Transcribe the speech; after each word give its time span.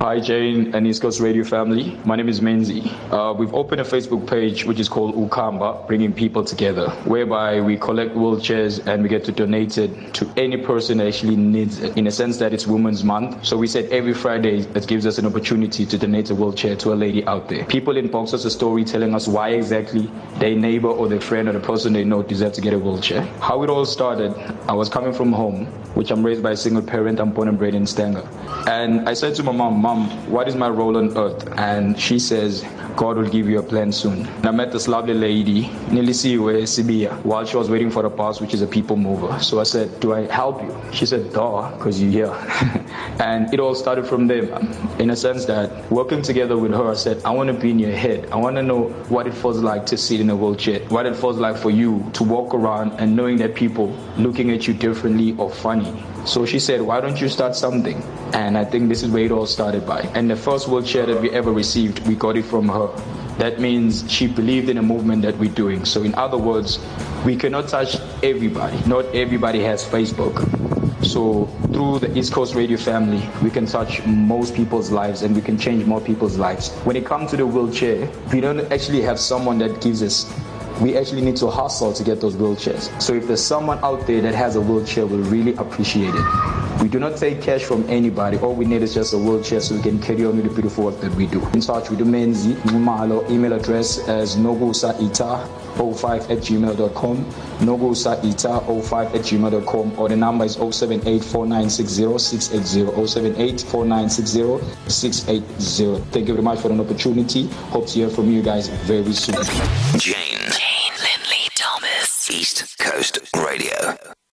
Hi, 0.00 0.20
Jane 0.20 0.76
and 0.76 1.00
Coast 1.00 1.18
Radio 1.18 1.42
family. 1.42 1.98
My 2.04 2.14
name 2.14 2.28
is 2.28 2.40
Menzi. 2.40 2.86
Uh, 3.10 3.34
we've 3.34 3.52
opened 3.52 3.80
a 3.80 3.84
Facebook 3.84 4.30
page 4.30 4.64
which 4.64 4.78
is 4.78 4.88
called 4.88 5.16
Ukamba, 5.16 5.84
bringing 5.88 6.12
people 6.12 6.44
together, 6.44 6.90
whereby 7.04 7.60
we 7.60 7.76
collect 7.76 8.14
wheelchairs 8.14 8.86
and 8.86 9.02
we 9.02 9.08
get 9.08 9.24
to 9.24 9.32
donate 9.32 9.76
it 9.76 10.14
to 10.14 10.32
any 10.36 10.56
person 10.56 10.98
that 10.98 11.08
actually 11.08 11.34
needs 11.34 11.80
it. 11.80 11.96
In 11.98 12.06
a 12.06 12.12
sense 12.12 12.36
that 12.36 12.54
it's 12.54 12.64
Women's 12.64 13.02
Month, 13.02 13.44
so 13.44 13.56
we 13.56 13.66
said 13.66 13.86
every 13.90 14.14
Friday 14.14 14.60
that 14.60 14.86
gives 14.86 15.04
us 15.04 15.18
an 15.18 15.26
opportunity 15.26 15.84
to 15.84 15.98
donate 15.98 16.30
a 16.30 16.34
wheelchair 16.36 16.76
to 16.76 16.92
a 16.92 16.94
lady 16.94 17.26
out 17.26 17.48
there. 17.48 17.64
People 17.64 17.94
inbox 17.94 18.34
us 18.34 18.44
a 18.44 18.50
story 18.52 18.84
telling 18.84 19.16
us 19.16 19.26
why 19.26 19.48
exactly 19.48 20.08
their 20.36 20.54
neighbor 20.54 20.88
or 20.88 21.08
their 21.08 21.20
friend 21.20 21.48
or 21.48 21.52
the 21.52 21.60
person 21.60 21.92
they 21.92 22.04
know 22.04 22.22
deserves 22.22 22.54
to 22.54 22.60
get 22.60 22.72
a 22.72 22.78
wheelchair. 22.78 23.22
How 23.40 23.64
it 23.64 23.68
all 23.68 23.84
started, 23.84 24.32
I 24.68 24.74
was 24.74 24.88
coming 24.88 25.12
from 25.12 25.32
home, 25.32 25.66
which 25.96 26.12
I'm 26.12 26.24
raised 26.24 26.42
by 26.44 26.52
a 26.52 26.56
single 26.56 26.82
parent. 26.82 27.18
I'm 27.18 27.32
born 27.32 27.48
and 27.48 27.58
bred 27.58 27.74
in 27.74 27.84
Stanger, 27.84 28.22
and 28.68 29.08
I 29.08 29.14
said 29.14 29.34
to 29.34 29.42
my 29.42 29.50
mom 29.50 29.87
Mom, 29.88 30.10
what 30.30 30.46
is 30.46 30.54
my 30.54 30.68
role 30.68 30.98
on 30.98 31.16
earth? 31.16 31.48
And 31.56 31.98
she 31.98 32.18
says, 32.18 32.62
God 32.94 33.16
will 33.16 33.26
give 33.26 33.48
you 33.48 33.58
a 33.58 33.62
plan 33.62 33.90
soon. 33.90 34.26
And 34.26 34.46
I 34.46 34.50
met 34.50 34.70
this 34.70 34.86
lovely 34.86 35.14
lady, 35.14 35.64
Nelisiwe 35.94 36.64
Sibiya, 36.64 37.24
while 37.24 37.46
she 37.46 37.56
was 37.56 37.70
waiting 37.70 37.90
for 37.90 38.02
the 38.02 38.10
bus, 38.10 38.38
which 38.38 38.52
is 38.52 38.60
a 38.60 38.66
people 38.66 38.98
mover. 38.98 39.40
So 39.40 39.60
I 39.60 39.62
said, 39.62 39.98
Do 39.98 40.12
I 40.12 40.26
help 40.26 40.60
you? 40.60 40.76
She 40.92 41.06
said, 41.06 41.32
Duh, 41.32 41.74
because 41.74 42.02
you're 42.02 42.10
here. 42.10 42.84
and 43.18 43.50
it 43.54 43.60
all 43.60 43.74
started 43.74 44.06
from 44.06 44.26
there, 44.26 44.44
in 44.98 45.08
a 45.08 45.16
sense 45.16 45.46
that 45.46 45.90
working 45.90 46.20
together 46.20 46.58
with 46.58 46.72
her, 46.72 46.90
I 46.90 46.94
said, 46.94 47.24
I 47.24 47.30
want 47.30 47.48
to 47.48 47.54
be 47.54 47.70
in 47.70 47.78
your 47.78 47.96
head. 47.96 48.28
I 48.30 48.36
want 48.36 48.56
to 48.56 48.62
know 48.62 48.90
what 49.08 49.26
it 49.26 49.32
feels 49.32 49.60
like 49.60 49.86
to 49.86 49.96
sit 49.96 50.20
in 50.20 50.28
a 50.28 50.36
wheelchair, 50.36 50.80
what 50.90 51.06
it 51.06 51.16
feels 51.16 51.38
like 51.38 51.56
for 51.56 51.70
you 51.70 52.04
to 52.12 52.24
walk 52.24 52.52
around 52.52 52.92
and 53.00 53.16
knowing 53.16 53.38
that 53.38 53.54
people 53.54 53.88
looking 54.18 54.50
at 54.50 54.68
you 54.68 54.74
differently 54.74 55.34
or 55.38 55.50
funny. 55.50 55.94
So 56.24 56.44
she 56.44 56.58
said, 56.58 56.82
Why 56.82 57.00
don't 57.00 57.20
you 57.20 57.28
start 57.28 57.56
something? 57.56 58.02
And 58.32 58.56
I 58.58 58.64
think 58.64 58.88
this 58.88 59.02
is 59.02 59.10
where 59.10 59.24
it 59.24 59.30
all 59.30 59.46
started 59.46 59.86
by. 59.86 60.00
And 60.14 60.30
the 60.30 60.36
first 60.36 60.68
wheelchair 60.68 61.06
that 61.06 61.20
we 61.20 61.30
ever 61.30 61.52
received, 61.52 62.06
we 62.06 62.14
got 62.14 62.36
it 62.36 62.44
from 62.44 62.68
her. 62.68 62.88
That 63.38 63.60
means 63.60 64.04
she 64.10 64.26
believed 64.26 64.68
in 64.68 64.78
a 64.78 64.82
movement 64.82 65.22
that 65.22 65.38
we're 65.38 65.54
doing. 65.54 65.84
So, 65.84 66.02
in 66.02 66.14
other 66.16 66.36
words, 66.36 66.80
we 67.24 67.36
cannot 67.36 67.68
touch 67.68 67.96
everybody. 68.22 68.76
Not 68.86 69.04
everybody 69.14 69.62
has 69.62 69.84
Facebook. 69.84 70.34
So, 71.04 71.46
through 71.72 72.00
the 72.00 72.18
East 72.18 72.32
Coast 72.32 72.56
Radio 72.56 72.76
family, 72.76 73.22
we 73.40 73.50
can 73.50 73.64
touch 73.64 74.04
most 74.04 74.54
people's 74.56 74.90
lives 74.90 75.22
and 75.22 75.36
we 75.36 75.40
can 75.40 75.56
change 75.56 75.86
more 75.86 76.00
people's 76.00 76.36
lives. 76.36 76.72
When 76.82 76.96
it 76.96 77.06
comes 77.06 77.30
to 77.30 77.36
the 77.36 77.46
wheelchair, 77.46 78.10
we 78.32 78.40
don't 78.40 78.60
actually 78.72 79.02
have 79.02 79.20
someone 79.20 79.58
that 79.58 79.80
gives 79.80 80.02
us 80.02 80.24
we 80.80 80.96
actually 80.96 81.22
need 81.22 81.36
to 81.36 81.48
hustle 81.48 81.92
to 81.92 82.04
get 82.04 82.20
those 82.20 82.36
wheelchairs. 82.36 83.02
So 83.02 83.14
if 83.14 83.26
there's 83.26 83.42
someone 83.42 83.78
out 83.82 84.06
there 84.06 84.20
that 84.20 84.34
has 84.34 84.56
a 84.56 84.60
wheelchair, 84.60 85.06
we'll 85.06 85.28
really 85.30 85.54
appreciate 85.56 86.14
it. 86.14 86.57
We 86.80 86.88
do 86.88 87.00
not 87.00 87.16
take 87.16 87.42
cash 87.42 87.64
from 87.64 87.84
anybody. 87.90 88.38
All 88.38 88.54
we 88.54 88.64
need 88.64 88.82
is 88.82 88.94
just 88.94 89.12
a 89.12 89.18
wheelchair 89.18 89.60
so 89.60 89.74
we 89.74 89.82
can 89.82 89.98
carry 90.00 90.24
on 90.24 90.36
with 90.36 90.44
the 90.44 90.50
beautiful 90.50 90.84
work 90.84 91.00
that 91.00 91.12
we 91.16 91.26
do. 91.26 91.44
In 91.48 91.60
touch 91.60 91.90
with 91.90 91.98
Menzi, 92.00 92.54
Mumalo, 92.70 93.28
email 93.28 93.52
address 93.54 93.98
as 94.08 94.36
nogusaita05 94.36 96.30
at 96.30 96.38
gmail.com, 96.38 97.24
nogusaita05 97.58 99.06
at 99.06 99.20
gmail.com, 99.22 99.98
or 99.98 100.08
the 100.08 100.16
number 100.16 100.44
is 100.44 100.54
078 100.54 101.22
078 101.22 101.22
Thank 106.12 106.28
you 106.28 106.34
very 106.34 106.42
much 106.42 106.60
for 106.60 106.70
an 106.70 106.80
opportunity. 106.80 107.48
Hope 107.70 107.86
to 107.88 107.92
hear 107.92 108.08
from 108.08 108.30
you 108.30 108.40
guys 108.40 108.68
very 108.68 109.12
soon. 109.12 109.34
Jane. 109.98 110.38
Jane 110.38 110.94
Linley 111.02 111.48
Thomas. 111.56 112.30
East 112.30 112.78
Coast 112.78 113.18
Radio. 113.36 113.96